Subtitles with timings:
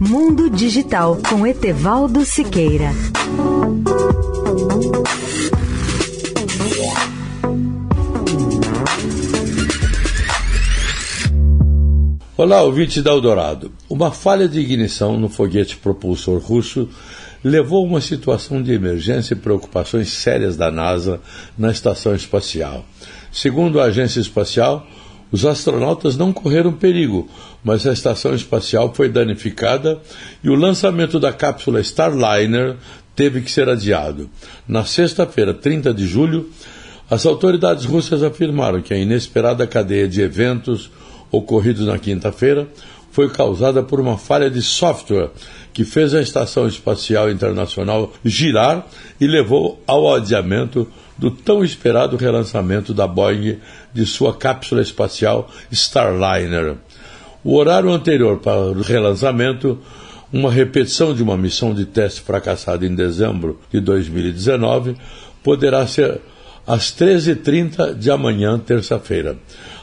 [0.00, 2.92] Mundo Digital com Etevaldo Siqueira.
[12.36, 13.72] Olá, ouvinte da Eldorado.
[13.90, 16.88] Uma falha de ignição no foguete propulsor russo
[17.42, 21.20] levou a uma situação de emergência e preocupações sérias da NASA
[21.58, 22.84] na estação espacial.
[23.32, 24.86] Segundo a agência espacial,
[25.30, 27.28] os astronautas não correram perigo,
[27.62, 30.00] mas a estação espacial foi danificada
[30.42, 32.76] e o lançamento da cápsula Starliner
[33.14, 34.30] teve que ser adiado.
[34.66, 36.48] Na sexta-feira, 30 de julho,
[37.10, 40.90] as autoridades russas afirmaram que a inesperada cadeia de eventos
[41.30, 42.68] ocorridos na quinta-feira
[43.10, 45.30] foi causada por uma falha de software
[45.72, 48.86] que fez a Estação Espacial Internacional girar
[49.20, 53.58] e levou ao adiamento do tão esperado relançamento da Boeing
[53.92, 56.76] de sua cápsula espacial Starliner.
[57.42, 59.78] O horário anterior para o relançamento,
[60.32, 64.96] uma repetição de uma missão de teste fracassada em dezembro de 2019,
[65.42, 66.20] poderá ser
[66.68, 69.38] às 13h30 de amanhã, terça-feira.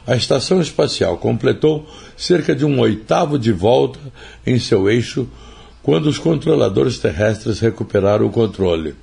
[0.06, 4.00] A estação espacial completou cerca de um oitavo de volta
[4.46, 5.28] em seu eixo
[5.82, 8.94] quando os controladores terrestres recuperaram o controle.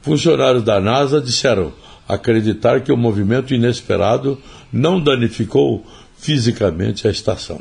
[0.00, 1.70] Funcionários da NASA disseram
[2.08, 4.38] acreditar que o movimento inesperado
[4.72, 5.84] não danificou
[6.16, 7.60] fisicamente a estação.